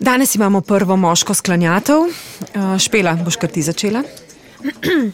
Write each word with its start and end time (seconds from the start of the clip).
Danes 0.00 0.34
imamo 0.34 0.60
prvo 0.60 0.96
moško 0.96 1.34
sklanjatev. 1.34 1.96
Uh, 1.98 2.78
špela, 2.78 3.14
boš 3.24 3.36
kar 3.36 3.50
ti 3.50 3.62
začela? 3.62 4.02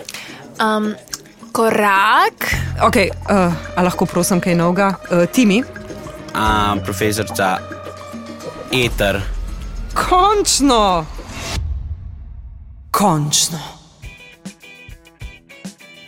Um, 0.57 0.95
korak. 1.53 2.55
Okay, 2.83 3.11
uh, 3.29 3.53
a 3.77 3.83
lahko 3.83 4.07
prosim 4.07 4.41
kaj 4.41 4.55
novega? 4.57 4.95
Uh, 5.11 5.27
Timi? 5.29 5.59
A, 6.35 6.77
profesorica 6.85 7.59
Eter. 8.73 9.21
Končno! 9.93 11.05
Končno. 12.91 13.61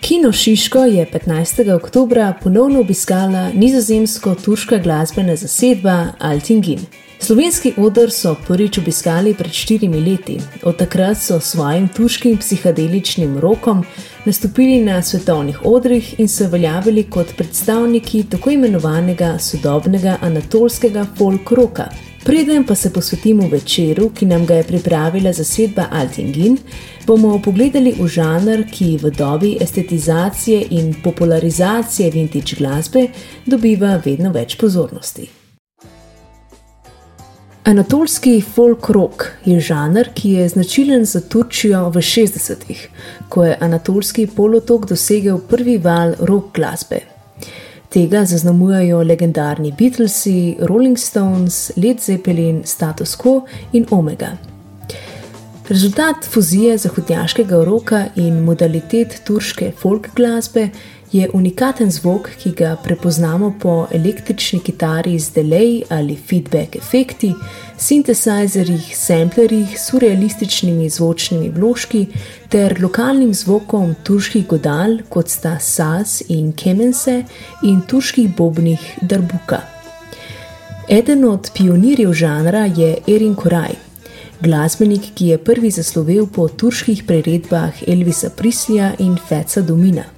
Kino 0.00 0.32
Šiško 0.32 0.78
je 0.78 1.10
15. 1.12 1.74
oktober 1.74 2.32
ponovno 2.42 2.80
obiskala 2.80 3.50
nizozemsko-turška 3.54 4.78
glasbena 4.78 5.36
zasedba 5.36 6.06
Altingin. 6.18 6.86
Slovenski 7.20 7.72
odr 7.76 8.10
so 8.10 8.36
prvič 8.46 8.78
obiskali 8.78 9.34
pred 9.34 9.52
štirimi 9.52 10.00
leti. 10.00 10.38
Od 10.62 10.76
takrat 10.76 11.18
so 11.18 11.40
s 11.40 11.50
svojim 11.50 11.88
turškim 11.88 12.36
psihadeličnim 12.38 13.38
rokom 13.38 13.84
nastopili 14.24 14.80
na 14.84 15.02
svetovnih 15.02 15.58
odrih 15.64 16.20
in 16.20 16.28
se 16.28 16.46
uveljavili 16.46 17.04
kot 17.10 17.26
predstavniki 17.36 18.22
tako 18.30 18.50
imenovanega 18.50 19.38
sodobnega 19.38 20.16
anatolskega 20.20 21.06
folk 21.18 21.50
roka. 21.50 21.88
Preden 22.24 22.64
pa 22.64 22.74
se 22.74 22.92
posvetimo 22.92 23.48
večeru, 23.48 24.10
ki 24.10 24.26
nam 24.26 24.46
ga 24.46 24.54
je 24.54 24.62
pripravila 24.62 25.32
zasedba 25.32 25.86
Altingin, 25.90 26.58
bomo 27.06 27.38
pogledali 27.44 27.94
v 27.98 28.08
žanr, 28.08 28.64
ki 28.72 28.96
v 29.02 29.10
dobi 29.10 29.56
estetizacije 29.60 30.66
in 30.70 30.94
popularizacije 31.04 32.10
vintage 32.10 32.56
glasbe 32.58 33.08
dobiva 33.46 34.00
vedno 34.04 34.32
več 34.32 34.56
pozornosti. 34.56 35.37
Anatolski 37.68 38.40
folk 38.40 38.86
rock 38.88 39.24
je 39.44 39.60
žanr, 39.60 40.08
ki 40.16 40.30
je 40.38 40.46
značilen 40.48 41.02
za 41.04 41.20
Turčijo 41.20 41.82
v 41.92 42.00
60-ih, 42.00 42.86
ko 43.28 43.44
je 43.44 43.58
Anatolski 43.60 44.24
polotok 44.36 44.86
dosegel 44.88 45.36
prvi 45.50 45.74
val 45.76 46.14
rock 46.30 46.54
glasbe. 46.56 47.02
Tega 47.92 48.24
zaznamujajo 48.24 49.02
legendarni 49.04 49.74
Beatlesi, 49.78 50.56
Rolling 50.60 50.96
Stones, 50.98 51.58
Led 51.76 52.00
Zeppelin, 52.00 52.62
Status 52.64 53.16
Quo 53.20 53.42
in 53.72 53.84
Omega. 53.90 54.30
Rezultat 55.68 56.24
fuzije 56.24 56.78
zahodnjaškega 56.78 57.64
roka 57.64 58.06
in 58.16 58.40
modalitet 58.44 59.20
turške 59.26 59.74
folk 59.76 60.08
glasbe 60.16 60.70
je 61.12 61.28
unikaten 61.32 61.90
zvok, 61.90 62.28
ki 62.42 62.50
ga 62.56 62.76
prepoznamo 62.84 63.54
po 63.60 63.86
električni 63.92 64.60
kitari 64.60 65.18
z 65.18 65.32
delay 65.34 65.82
ali 65.88 66.16
feedback 66.16 66.76
efekti, 66.76 67.32
sintesajzerjih, 67.78 68.96
samplerjih, 68.96 69.80
surrealističnimi 69.80 70.88
zvočnimi 70.90 71.50
vložki 71.50 72.06
ter 72.48 72.76
lokalnim 72.82 73.34
zvokom 73.34 73.94
turških 74.02 74.46
godal, 74.46 74.98
kot 75.08 75.28
sta 75.28 75.58
saz 75.60 76.22
in 76.28 76.52
kemense, 76.52 77.22
in 77.62 77.80
turških 77.88 78.36
bobnih 78.36 78.98
darbuka. 79.00 79.62
Eden 80.88 81.24
od 81.24 81.50
pionirjev 81.54 82.12
žanra 82.12 82.64
je 82.76 82.96
Erin 83.06 83.34
Koraj. 83.34 83.76
Glasbenik, 84.40 85.10
ki 85.14 85.26
je 85.26 85.38
prvi 85.38 85.70
zaslovel 85.70 86.26
po 86.26 86.48
turških 86.48 87.02
priredbah 87.06 87.82
Elvisa 87.86 88.30
Prislija 88.30 88.92
in 88.98 89.16
Feca 89.28 89.60
Domina. 89.60 90.17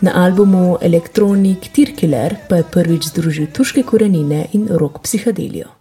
Na 0.00 0.12
albumu 0.24 0.76
Electronic 0.80 1.68
Tirkiller 1.72 2.36
pa 2.48 2.60
je 2.60 2.68
prvič 2.72 3.08
združil 3.08 3.46
turške 3.48 3.82
korenine 3.82 4.44
in 4.52 4.68
rock 4.68 5.00
psihadelijo. 5.00 5.75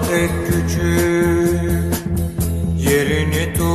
Pek 0.00 0.30
küçük 0.46 1.92
Yerini 2.78 3.52
tutmaz 3.54 3.71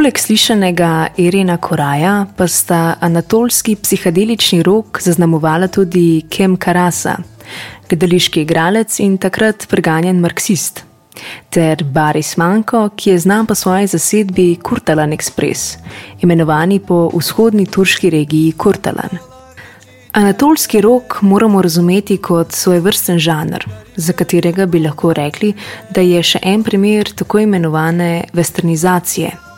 Poleg 0.00 0.16
slišanega 0.16 1.08
Irina 1.20 1.58
Koraja 1.60 2.26
pa 2.36 2.46
sta 2.48 2.94
anatolski 3.04 3.74
psihadelični 3.76 4.62
rok 4.64 4.96
zaznamovala 5.04 5.66
tudi 5.68 6.22
Kem 6.32 6.54
Karasa, 6.56 7.18
gledališki 7.88 8.40
igralec 8.40 8.96
in 9.04 9.18
takrat 9.20 9.66
preganjen 9.68 10.22
marksist, 10.24 10.80
ter 11.52 11.84
Baris 11.84 12.38
Manko, 12.40 12.86
ki 12.96 13.10
je 13.10 13.18
znan 13.26 13.44
po 13.46 13.54
svoji 13.54 13.90
zasedbi 13.92 14.46
Kurtalan 14.62 15.12
Express, 15.12 15.76
imenovani 16.24 16.80
po 16.80 17.10
vzhodni 17.12 17.66
turški 17.66 18.10
regiji 18.10 18.56
Kurtalan. 18.56 19.20
Anatolski 20.12 20.80
rok 20.80 21.18
moramo 21.20 21.62
razumeti 21.62 22.16
kot 22.16 22.56
svojevrsten 22.56 23.18
žanr, 23.18 23.68
za 23.96 24.16
katerega 24.16 24.66
bi 24.66 24.80
lahko 24.80 25.12
rekli, 25.12 25.52
da 25.90 26.00
je 26.00 26.24
še 26.24 26.40
en 26.42 26.64
primer 26.64 27.12
tako 27.12 27.44
imenovane 27.44 28.24
westernizacije. 28.32 29.49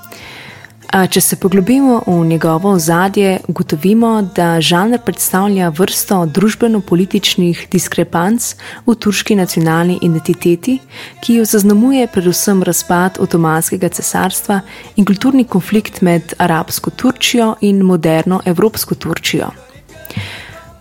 A 0.90 1.06
če 1.06 1.20
se 1.20 1.36
poglobimo 1.36 2.02
v 2.06 2.26
njegovo 2.26 2.74
ozadje, 2.76 3.38
ugotovimo, 3.48 4.10
da 4.36 4.60
žanr 4.60 4.98
predstavlja 5.04 5.70
vrsto 5.72 6.18
družbeno-političnih 6.26 7.62
diskrepanc 7.72 8.54
v 8.86 8.94
turški 8.94 9.36
nacionalni 9.38 9.98
identiteti, 10.02 10.78
ki 11.24 11.38
jo 11.38 11.44
zaznamuje 11.48 12.06
predvsem 12.12 12.62
razpad 12.62 13.22
Otomanskega 13.24 13.88
cesarstva 13.88 14.60
in 14.96 15.08
kulturni 15.08 15.44
konflikt 15.44 16.02
med 16.02 16.34
arabsko 16.38 16.90
Turčijo 16.90 17.54
in 17.60 17.80
moderno 17.86 18.42
evropsko 18.44 18.94
Turčijo. 18.94 19.48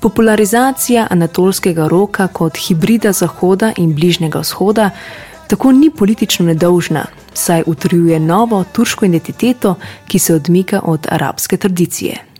Popularizacija 0.01 1.07
anatolskega 1.09 1.87
roka 1.87 2.27
kot 2.27 2.57
hibrida 2.57 3.13
Zahoda 3.13 3.71
in 3.77 3.93
Bližnjega 3.95 4.39
vzhoda 4.39 4.89
tako 5.51 5.71
ni 5.71 5.89
politično 5.89 6.45
nedolžna, 6.45 7.05
saj 7.33 7.63
utrjuje 7.65 8.19
novo 8.19 8.63
turško 8.71 9.05
identiteto, 9.05 9.75
ki 10.07 10.19
se 10.19 10.35
odmika 10.35 10.81
od 10.83 11.07
arabske 11.09 11.57
tradicije. 11.57 12.30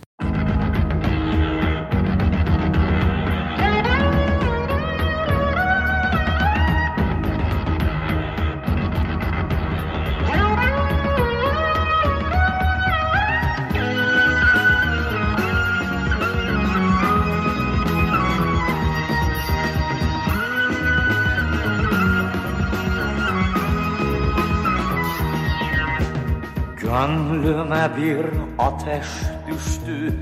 Bir 27.97 28.25
ateş 28.59 29.07
düştü. 29.47 30.13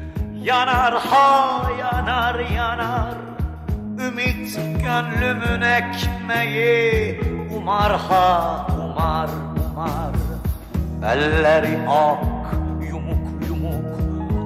Yanar 0.43 0.93
ha 0.93 1.61
yanar 1.79 2.39
yanar. 2.39 3.13
Ümit 4.07 4.55
gönlümün 4.55 5.61
ekmeği. 5.61 7.21
Umar 7.57 7.99
ha 7.99 8.67
umar 8.83 9.29
umar. 9.71 10.15
Elleri 11.13 11.79
ak 11.89 12.53
yumuk 12.89 13.47
yumuk. 13.47 13.99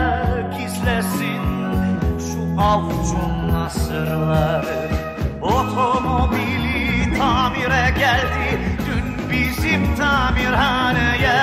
gizlesin? 0.58 1.42
Şu 2.18 2.62
avucun 2.62 3.48
nasırları 3.52 4.88
Otomobili 5.42 6.51
tamire 7.22 7.94
geldi. 7.98 8.60
Dün 8.86 9.30
bizim 9.30 9.96
tamirhaneye 9.96 11.40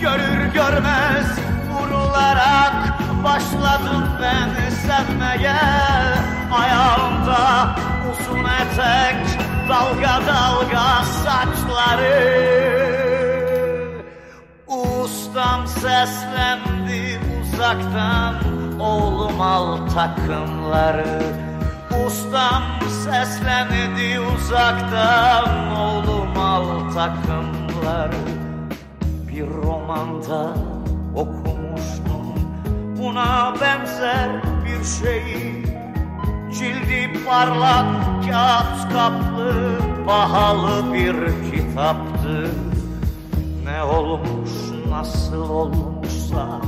Görür 0.00 0.52
görmez 0.54 1.26
vurularak 1.70 2.72
Başladım 3.24 4.08
ben 4.22 4.70
sevmeye. 4.70 5.56
Ayağımda 6.52 7.74
uzun 8.10 8.44
etek 8.44 9.40
Dalga 9.68 10.20
dalga 10.26 11.04
saçları. 11.04 12.46
Ustam 14.66 15.66
seslendi 15.66 17.20
uzaktan 17.42 18.34
Oğlum 18.80 19.40
al 19.40 19.76
takımları. 19.94 21.22
Ustam 22.06 22.62
seslendi 23.04 24.15
uzaktan 24.46 25.76
Oğlum 25.76 26.38
al 26.38 26.64
takımları 26.94 28.24
bir 29.28 29.46
romanda 29.46 30.54
okumuştum 31.14 32.26
Buna 32.98 33.54
benzer 33.60 34.30
bir 34.64 34.84
şeyi. 34.84 35.66
Cildi 36.58 37.24
parlak 37.26 37.86
kağıt 38.30 38.92
kaplı 38.92 39.78
pahalı 40.06 40.94
bir 40.94 41.16
kitaptı. 41.50 42.50
Ne 43.64 43.82
olmuş 43.82 44.50
nasıl 44.90 45.50
olmuşsa 45.50 46.60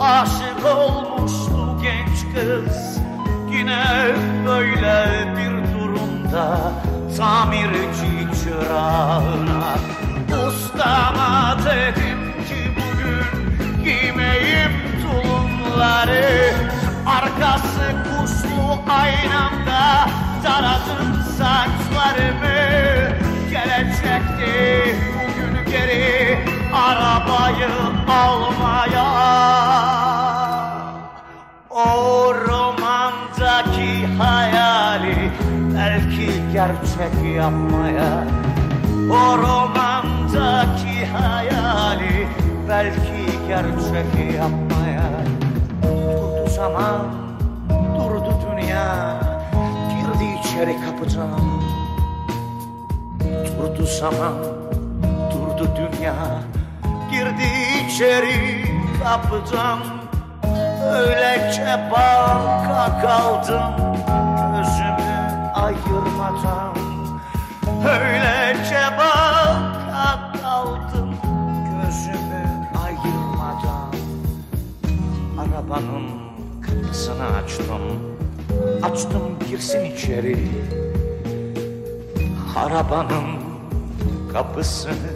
Aşık 0.00 0.76
olmuştu 0.76 1.78
genç 1.82 2.34
kız. 2.34 2.98
Yine 3.52 3.84
böyle 4.46 5.06
bir 5.36 5.78
durumda 5.78 6.72
Tamirci 7.16 8.42
çırağına 8.44 9.74
Ustama 10.48 11.56
dedim 11.64 12.32
ki 12.48 12.72
bugün 12.76 13.84
Giymeyim 13.84 14.72
tulumları. 15.02 16.54
Arkası 17.06 17.92
kuşlu 18.04 18.92
aynamda 18.92 20.08
Taradım 20.42 21.22
saçlarımı. 21.38 22.62
Gelecekti 23.50 24.96
gerçek 37.12 37.36
yapmaya. 37.36 38.24
O 39.10 39.38
romandaki 39.38 41.06
hayali 41.06 42.28
belki 42.68 43.48
gerçek 43.48 44.36
yapmaya. 44.36 45.10
Durdu 45.82 46.50
zaman, 46.50 47.06
durdu 47.70 48.34
dünya. 48.50 49.18
Girdi 49.88 50.24
içeri 50.40 50.76
kapıdan. 50.80 51.40
Durdu 53.20 53.86
zaman, 53.86 54.34
durdu 55.30 55.68
dünya. 55.76 56.14
Girdi 57.10 57.48
içeri 57.86 58.64
kapıdan. 59.04 59.78
Öylece 60.92 61.90
baka 61.90 63.00
kaldım. 63.02 63.96
Gözümü 64.56 65.52
ayırmadan 65.54 66.81
Öylece 67.88 68.80
baka 68.98 70.32
kaldım 70.42 71.14
Gözümü 71.64 72.68
ayırmadan. 72.84 73.94
Arabanın 75.38 76.06
kapısını 76.62 77.26
açtım 77.36 77.82
Açtım 78.82 79.38
girsin 79.50 79.84
içeri. 79.84 80.48
Arabanın 82.56 83.26
kapısını 84.32 85.12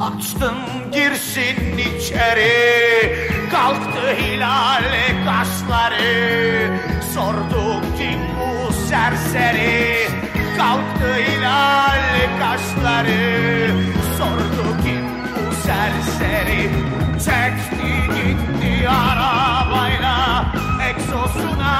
Açtım 0.00 0.54
girsin 0.92 1.78
içeri. 1.78 3.28
Kalktı 3.50 4.14
hilal 4.18 4.84
kaşları 5.26 6.70
Sordu 7.14 7.80
kim 7.98 8.20
bu 8.38 8.72
serseri 8.72 10.08
Kalktı 10.56 11.14
hilal 11.14 12.00
kaşları. 12.40 13.70
Sordu 14.18 14.76
kim 14.84 15.04
bu 15.34 15.54
serseri? 15.66 16.70
Çekti 17.12 17.92
gitti 18.14 18.88
arabayla. 18.88 20.44
Egzosuna 20.88 21.74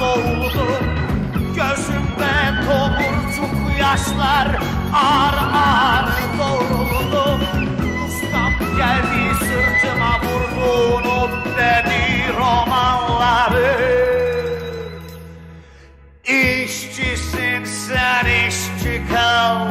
boğuldu. 0.00 0.68
Gözümde 1.58 2.34
tomurcuk 2.66 3.78
yaşlar 3.80 4.48
Ağır 4.94 5.38
ağır 5.54 6.08
doğruldu 6.38 7.40
Ustam 8.06 8.52
geldi 8.76 9.34
sırtıma 9.38 10.12
vurdu 10.22 10.96
Unut 10.96 11.46
dedi 11.58 12.02
romanları. 12.38 13.76
İşçisin 16.24 17.47
sen 17.66 18.48
işçi 18.48 19.02
kal 19.12 19.68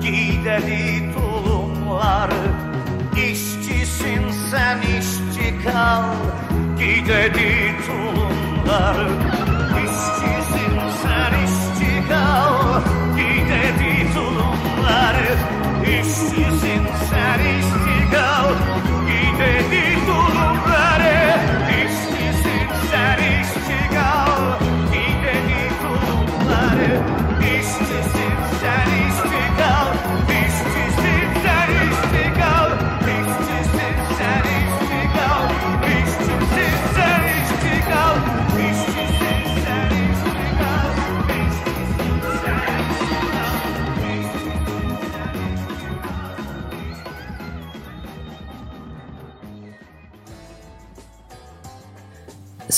Giy 0.00 0.44
dedi 0.44 1.12
tulumları 1.14 2.44
İşçisin 3.16 4.30
sen 4.50 4.78
işçi 4.78 5.64
kal 5.64 6.04
Giy 6.78 7.06
dedi 7.06 7.74
tulumları 7.86 9.08
İşçisin 9.84 10.78
sen 11.02 11.32
işçi 11.44 12.08
kal 12.08 12.82
Giy 13.16 13.44
dedi 13.48 14.14
tulumları 14.14 15.36
İşçisin 15.84 16.82
sen 17.10 17.40
işçi 17.58 17.91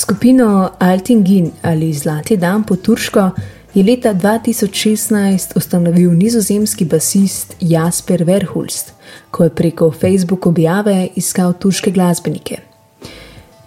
Skupino 0.05 0.69
Altingin 0.79 1.51
ali 1.61 1.93
Zlati 1.93 2.37
dan 2.37 2.63
po 2.63 2.75
turško 2.75 3.29
je 3.73 3.83
leta 3.83 4.13
2016 4.13 5.57
ustanovil 5.57 6.11
nizozemski 6.11 6.85
basist 6.85 7.55
Jasper 7.59 8.23
Verhulst, 8.23 8.93
ko 9.31 9.43
je 9.43 9.49
preko 9.49 9.91
Facebook 9.91 10.45
objave 10.45 11.07
iskal 11.15 11.53
turške 11.53 11.91
glasbenike. 11.91 12.57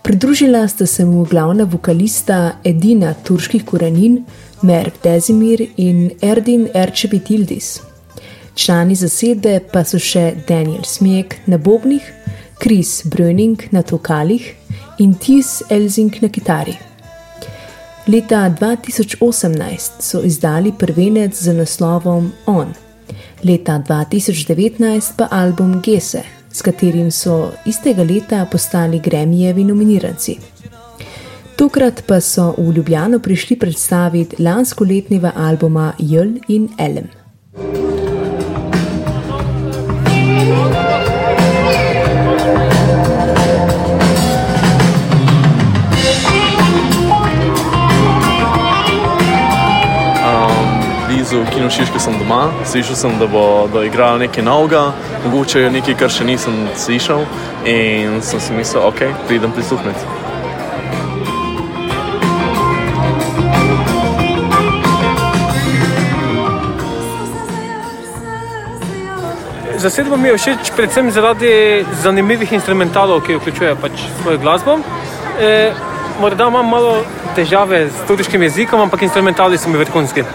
Pridružila 0.03 0.69
sta 0.69 0.87
se 0.87 1.05
mu 1.05 1.25
glavna 1.25 1.65
vokalista 1.65 2.53
edina 2.65 3.15
turških 3.15 3.65
korenin, 3.65 4.25
Merv 4.63 4.93
Dezimir 5.03 5.67
in 5.77 6.11
Erdin 6.23 6.69
Erčebitildis. 6.75 7.81
Člani 8.55 8.95
zasedbe 8.95 9.61
pa 9.73 9.83
so 9.85 9.99
še 9.99 10.37
Daniel 10.49 10.87
Smjek 10.87 11.35
na 11.47 11.59
bobnih, 11.59 12.13
Chris 12.63 13.03
Bröning 13.05 13.67
na 13.73 13.83
tokalih 13.83 14.55
in 14.99 15.15
Tis 15.15 15.63
Elzing 15.71 16.23
na 16.23 16.29
kitari. 16.29 16.75
Leta 18.07 18.49
2018 18.61 20.01
so 20.01 20.23
izdali 20.25 20.73
prvenec 20.73 21.35
z 21.35 21.53
naslovom 21.53 22.33
On, 22.47 22.75
leta 23.45 23.79
2019 23.79 25.13
pa 25.17 25.29
album 25.31 25.81
Gese, 25.83 26.23
s 26.53 26.63
katerim 26.63 27.11
so 27.11 27.53
istega 27.67 28.03
leta 28.03 28.47
postali 28.51 28.99
Gremijevi 28.99 29.65
nominiranci. 29.65 30.39
Tokrat 31.57 32.03
pa 32.07 32.21
so 32.21 32.55
v 32.59 32.73
Ljubljano 32.77 33.19
prišli 33.19 33.59
predstaviti 33.59 34.43
lanskoletnega 34.43 35.33
albuma 35.37 35.93
Jl 35.99 36.39
in 36.49 36.69
Elem. 36.79 37.09
Blizu 51.59 51.71
Kino 51.71 51.71
Šiške 51.71 51.99
sem 51.99 52.15
doma, 52.19 52.51
slišal 52.65 52.97
sem, 52.97 53.19
da 53.19 53.27
bodo 53.27 53.83
igrali 53.83 54.27
nekaj 54.27 54.45
novega, 54.45 54.93
mogoče 55.25 55.71
nekaj, 55.71 55.95
kar 55.99 56.11
še 56.11 56.25
nisem 56.25 56.69
slišal 56.77 57.25
in 57.67 58.23
sem 58.23 58.41
si 58.41 58.53
mislil, 58.53 58.83
ok, 58.87 59.03
pridem 59.27 59.53
prisluhniti. 59.53 59.99
Zasedba 69.79 70.17
mi 70.17 70.29
je 70.29 70.39
všeč 70.39 70.73
predvsem 70.77 71.11
zaradi 71.11 71.85
zanimivih 72.03 72.53
instrumentalov, 72.53 73.23
ki 73.27 73.39
vključuje 73.39 73.75
pač 73.83 74.07
svojo 74.23 74.39
glasbo. 74.39 74.79
E, 75.41 75.73
morda 76.21 76.49
imam 76.51 76.67
malo 76.67 77.03
težave 77.35 77.87
s 77.91 78.07
turškim 78.07 78.43
jezikom, 78.43 78.81
ampak 78.81 79.03
instrumentali 79.03 79.59
so 79.59 79.71
mi 79.71 79.79
vrhunski. 79.79 80.27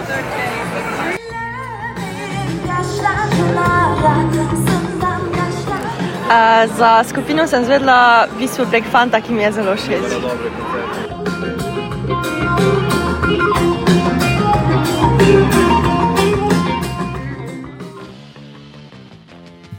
Uh, 6.34 6.78
za 6.78 7.04
skupino 7.04 7.48
sem 7.48 7.66
zvedla 7.66 8.26
v 8.26 8.40
bistvu 8.42 8.66
prek 8.66 8.84
fanta, 8.90 9.22
ki 9.22 9.34
mi 9.34 9.44
je 9.44 9.52
zelo 9.52 9.76
všeč. 9.78 10.02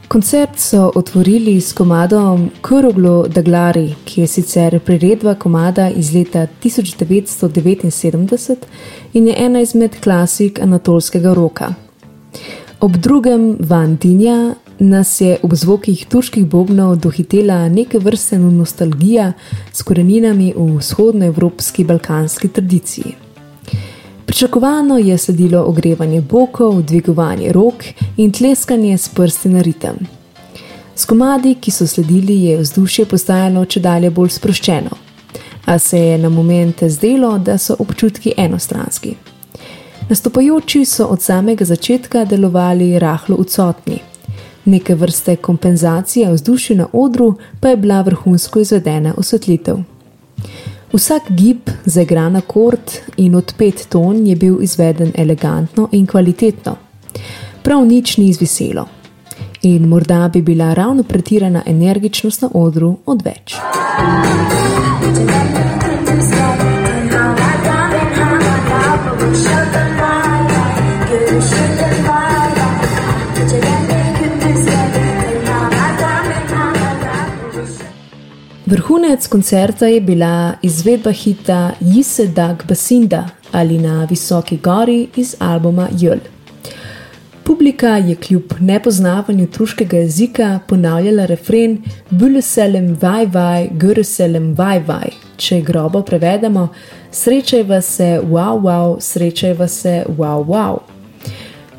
Koncert 0.07 0.55
so 0.55 0.91
otvorili 0.95 1.61
s 1.61 1.73
komadom 1.73 2.49
Kuroglo 2.61 3.27
Daglari, 3.27 3.95
ki 4.05 4.21
je 4.21 4.27
sicer 4.27 4.79
priredba 4.79 5.35
komada 5.35 5.89
iz 5.89 6.13
leta 6.15 6.47
1979 6.63 8.55
in 9.13 9.27
je 9.27 9.35
ena 9.37 9.59
izmed 9.59 9.99
klasik 9.99 10.59
anatolskega 10.59 11.33
roka. 11.33 11.73
Ob 12.79 12.95
drugem 12.95 13.57
Van 13.59 13.95
Dinja 13.95 14.55
nas 14.79 15.21
je 15.21 15.37
ob 15.43 15.53
zvokih 15.53 16.05
turških 16.05 16.45
bobnov 16.45 16.95
dohitela 16.95 17.69
neke 17.69 17.99
vrste 17.99 18.39
nostalgija 18.39 19.33
s 19.73 19.83
koreninami 19.83 20.53
v 20.57 20.77
vzhodnoevropski 20.77 21.83
balkanski 21.83 22.47
tradiciji. 22.47 23.15
Pričakovano 24.25 24.97
je 24.97 25.17
sledilo 25.17 25.63
ogrevanje 25.63 26.21
bokov, 26.21 26.81
dvigovanje 26.81 27.51
rok 27.51 27.83
in 28.17 28.31
tleskanje 28.31 28.97
s 28.97 29.09
prsti 29.09 29.49
na 29.49 29.61
ritem. 29.61 29.95
S 30.95 31.05
komadi, 31.05 31.55
ki 31.61 31.71
so 31.71 31.87
sledili, 31.87 32.41
je 32.43 32.57
vzdušje 32.57 33.05
postajalo 33.05 33.65
če 33.65 33.79
dalje 33.79 34.09
bolj 34.09 34.29
sproščeno, 34.29 34.97
a 35.65 35.79
se 35.79 35.99
je 35.99 36.17
na 36.17 36.29
momente 36.29 36.89
zdelo, 36.89 37.37
da 37.37 37.57
so 37.57 37.75
občutki 37.79 38.33
enostranski. 38.37 39.15
Nastopajoči 40.09 40.85
so 40.85 41.05
od 41.05 41.21
samega 41.21 41.65
začetka 41.65 42.25
delovali 42.25 42.99
rahlo 42.99 43.35
odsotni. 43.39 43.99
Neke 44.65 44.95
vrste 44.95 45.35
kompenzacija 45.35 46.31
vzdušja 46.31 46.75
na 46.77 46.87
odru 46.93 47.35
pa 47.59 47.69
je 47.69 47.77
bila 47.77 48.01
vrhunsko 48.01 48.59
izvedena 48.59 49.13
osvetlitev. 49.17 49.77
Vsak 50.93 51.23
gib, 51.29 51.69
zaigran 51.85 52.35
akord 52.35 52.91
in 53.17 53.35
odpet 53.35 53.87
ton 53.89 54.27
je 54.27 54.35
bil 54.35 54.61
izveden 54.63 55.11
elegantno 55.15 55.89
in 55.91 56.05
kvalitetno. 56.07 56.75
Prav 57.63 57.85
nič 57.85 58.17
ni 58.17 58.29
izviselo. 58.29 58.87
In 59.61 59.87
morda 59.87 60.29
bi 60.33 60.41
bila 60.41 60.73
ravno 60.73 61.03
pretirana 61.03 61.63
energičnost 61.65 62.41
na 62.41 62.49
odru 62.53 62.97
odveč. 63.05 63.55
Vrhunec 78.75 79.27
koncerta 79.27 79.87
je 79.87 80.01
bila 80.01 80.53
izvedba 80.61 81.11
hita 81.11 81.71
Jise 81.79 82.27
Dag 82.27 82.63
Basinda 82.67 83.29
ali 83.51 83.77
na 83.77 84.07
visoki 84.09 84.57
gori 84.57 85.07
iz 85.15 85.35
albuma 85.39 85.87
Jl. 85.99 86.19
Publika 87.43 87.87
je 87.87 88.15
kljub 88.15 88.43
nepoznavanju 88.59 89.47
turškega 89.47 89.97
jezika 89.97 90.59
ponavljala 90.67 91.25
refren 91.25 91.77
Büleselem 92.11 92.97
vaj 93.01 93.25
vaj, 93.25 93.69
Göreselem 93.71 94.57
vaj 94.57 94.83
vaj. 94.87 95.09
Če 95.37 95.61
grobo 95.61 96.01
prevedemo, 96.01 96.67
srečajva 97.11 97.81
se, 97.81 98.19
wow, 98.23 98.59
wow, 98.61 98.99
srečajva 98.99 99.67
se, 99.67 100.03
wow, 100.17 100.45
wow. 100.45 100.94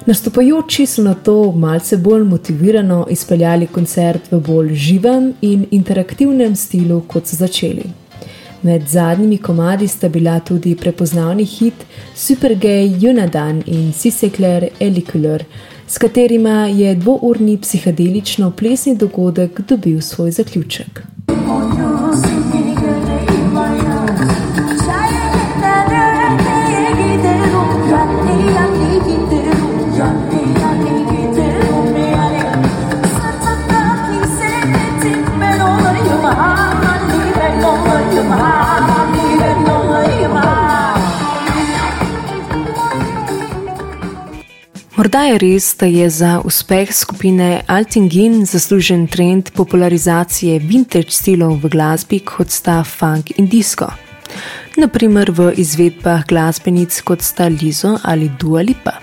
Nastopajoči 0.06 0.86
so 0.86 1.02
na 1.02 1.14
to 1.14 1.52
malce 1.52 1.96
bolj 1.96 2.24
motivirano 2.24 3.06
izpeljali 3.10 3.66
koncert 3.66 4.32
v 4.32 4.38
bolj 4.40 4.74
živem 4.74 5.32
in 5.42 5.64
interaktivnem 5.70 6.54
stilu, 6.56 7.00
kot 7.08 7.26
so 7.26 7.36
začeli. 7.36 7.82
Med 8.62 8.86
zadnjimi 8.88 9.38
komadi 9.38 9.88
sta 9.88 10.08
bila 10.08 10.38
tudi 10.40 10.76
prepoznavni 10.76 11.44
hit 11.44 11.84
Super 12.14 12.54
Gay 12.54 12.94
Junadan 13.00 13.62
in 13.66 13.92
Sisekler 13.92 14.68
Elikulor, 14.80 15.44
s 15.88 15.98
katerima 15.98 16.66
je 16.66 16.94
dvourni 16.94 17.58
psihedelično 17.58 18.50
plesni 18.50 18.96
dogodek 18.96 19.60
dobil 19.60 20.00
svoj 20.00 20.30
zaključek. 20.30 21.02
Morda 44.96 45.26
je 45.28 45.38
res, 45.38 45.74
da 45.76 45.86
je 45.86 46.10
za 46.10 46.40
uspeh 46.44 46.88
skupine 46.94 47.60
Altingin 47.66 48.46
zaslužen 48.46 49.06
trend 49.06 49.50
popularizacije 49.52 50.58
vintage 50.58 51.10
stilov 51.10 51.58
v 51.60 51.68
glasbi, 51.68 52.22
kot 52.24 52.48
sta 52.50 52.78
funk 52.84 53.34
in 53.36 53.44
disco. 53.46 53.90
Naprimer 54.76 55.30
v 55.30 55.50
izvedbah 55.60 56.24
glasbenic 56.24 56.96
kot 57.04 57.20
sta 57.20 57.48
Lizo 57.52 57.98
ali 58.02 58.30
Dua 58.40 58.64
Lipa. 58.64 58.96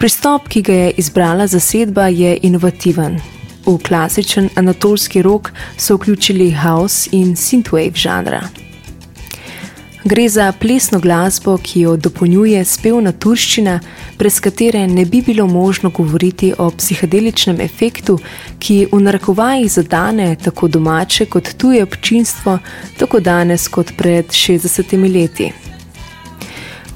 Pristop, 0.00 0.48
ki 0.48 0.62
ga 0.62 0.72
je 0.72 0.90
izbrala 0.96 1.46
zasedba, 1.46 2.08
je 2.08 2.38
inovativen. 2.42 3.20
V 3.66 3.78
klasičen 3.84 4.48
anatolski 4.56 5.22
rok 5.22 5.52
so 5.76 6.00
vključili 6.00 6.54
house 6.56 7.12
in 7.12 7.36
synthwave 7.36 7.92
žanra. 7.96 8.48
Gre 10.06 10.28
za 10.28 10.52
plesno 10.52 10.98
glasbo, 11.00 11.56
ki 11.56 11.80
jo 11.80 11.94
dopolnjuje 11.96 12.64
spevna 12.64 13.12
turščina, 13.12 13.78
brez 14.18 14.36
katere 14.40 14.82
ne 14.86 15.04
bi 15.04 15.22
bilo 15.24 15.46
možno 15.46 15.90
govoriti 15.90 16.50
o 16.58 16.66
psihedeličnem 16.70 17.60
efektu, 17.60 18.18
ki 18.58 18.76
v 18.92 19.00
narekovajih 19.00 19.70
zadane 19.72 20.26
tako 20.44 20.68
domače 20.68 21.24
kot 21.26 21.48
tuje 21.56 21.82
občinstvo, 21.82 22.58
tako 22.98 23.20
danes 23.20 23.64
kot 23.68 23.94
pred 23.96 24.28
60 24.28 24.92
leti. 25.14 25.48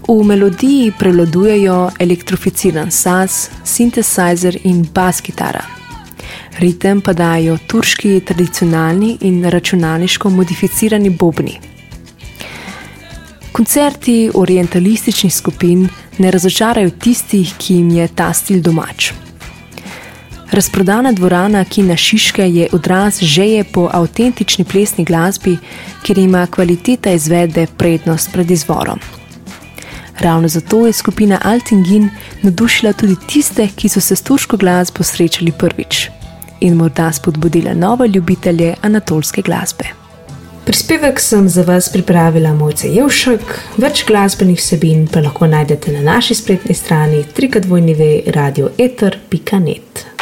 V 0.08 0.18
melodiji 0.24 0.92
prevladujejo 0.98 1.78
elektrificiran 1.98 2.90
saz, 2.90 3.48
sintesizer 3.64 4.60
in 4.64 4.84
bas 4.94 5.20
kitara. 5.20 5.64
Ritem 6.60 7.00
pa 7.00 7.12
dajo 7.12 7.56
turški 7.66 8.20
tradicionalni 8.20 9.16
in 9.20 9.44
računalniško 9.44 10.30
modificirani 10.30 11.10
bobni. 11.10 11.77
Koncerti 13.58 14.30
orientalističnih 14.34 15.34
skupin 15.34 15.88
ne 16.18 16.30
razočarajo 16.30 16.90
tistih, 16.90 17.54
ki 17.58 17.74
jim 17.74 17.88
je 17.90 18.04
ta 18.08 18.28
stil 18.32 18.60
domač. 18.62 19.08
Razprodana 20.52 21.12
dvorana 21.12 21.64
Kina 21.64 21.96
Šiške 21.96 22.46
je 22.50 22.68
odraz 22.72 23.18
žeje 23.20 23.64
po 23.64 23.88
avtentični 23.92 24.64
plesni 24.64 25.04
glasbi, 25.04 25.56
kjer 26.02 26.18
ima 26.18 26.46
kvaliteta 26.46 27.10
izvedbe 27.10 27.66
prednost 27.78 28.30
pred 28.32 28.50
izvorom. 28.50 29.00
Ravno 30.18 30.48
zato 30.48 30.86
je 30.86 30.92
skupina 30.92 31.40
Altingin 31.44 32.10
navdušila 32.42 32.92
tudi 32.92 33.16
tiste, 33.26 33.68
ki 33.76 33.88
so 33.88 34.00
se 34.00 34.16
s 34.16 34.22
turško 34.22 34.56
glasbo 34.56 35.02
srečali 35.02 35.52
prvič 35.52 36.08
in 36.60 36.74
morda 36.74 37.12
spodbudila 37.12 37.74
nove 37.74 38.08
ljubitelje 38.08 38.74
anatolske 38.82 39.42
glasbe. 39.42 40.07
Prispevek 40.68 41.16
sem 41.20 41.48
za 41.48 41.62
vas 41.64 41.88
pripravila 41.88 42.52
Mojca 42.52 42.84
Jevšek, 42.92 43.40
več 43.80 44.04
glasbenih 44.04 44.60
vsebin 44.60 45.08
pa 45.08 45.24
lahko 45.24 45.48
najdete 45.48 45.88
na 45.94 46.02
naši 46.04 46.34
spletni 46.36 46.74
strani 46.76 47.24
www.radioeter.net. 47.24 50.17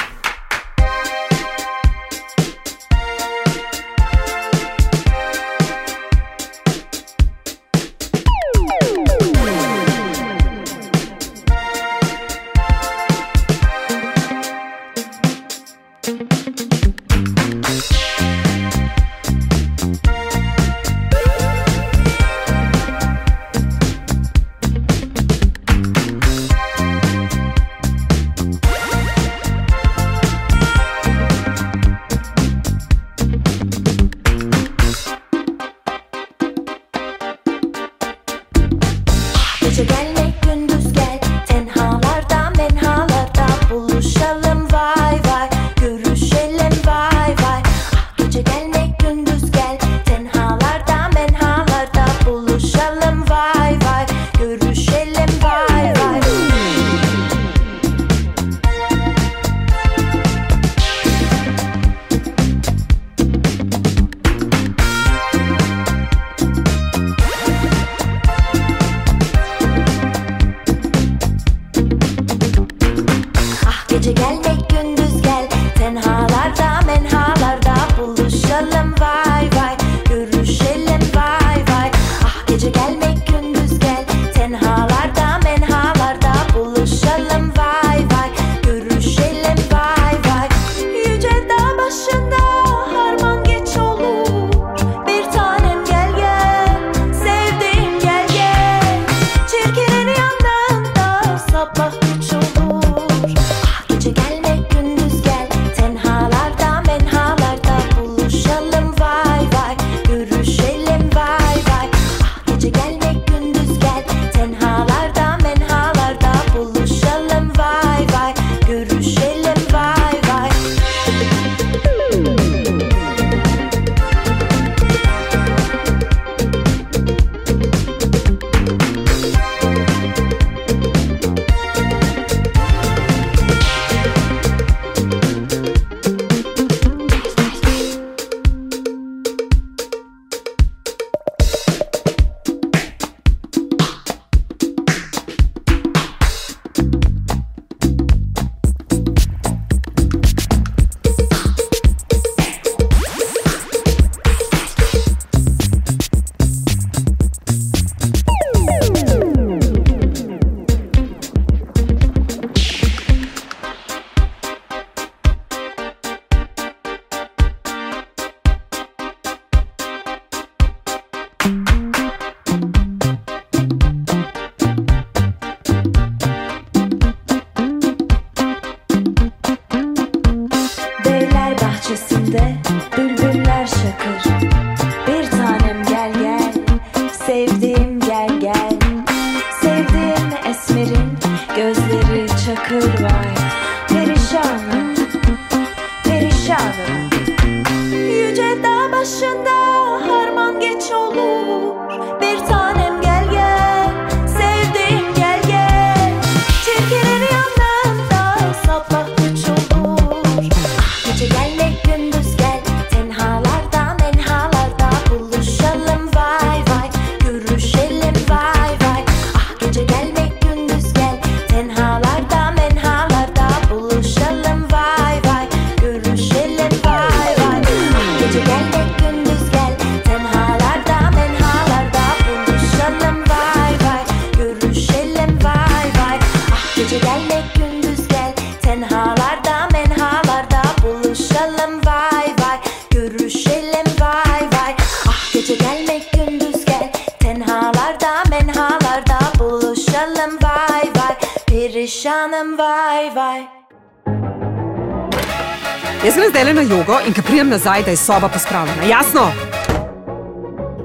grem 256.30 256.42
zdaj 256.42 256.54
na 256.54 256.62
jogo 256.62 256.98
in 257.06 257.14
ko 257.14 257.22
pridem 257.22 257.48
nazaj, 257.48 257.82
da 257.82 257.90
je 257.90 257.96
soba 257.96 258.28
pospravljena, 258.28 258.82
jasno? 258.88 259.32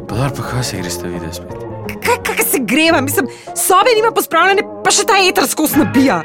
Podar 0.10 0.32
pa 0.38 0.43
kaj 0.43 0.63
se 0.63 0.77
greš, 0.77 0.97
te 1.01 1.08
vidiš 1.08 1.36
spet? 1.36 1.58
Kaj, 2.06 2.36
kaj 2.36 2.45
se 2.45 2.60
greva, 2.62 3.01
mislim, 3.01 3.27
sobe 3.56 3.95
nima 3.95 4.12
pospravljene, 4.12 4.62
pa 4.84 4.91
še 4.91 5.06
ta 5.08 5.17
eter 5.30 5.47
skozi 5.47 5.80
nabija. 5.80 6.21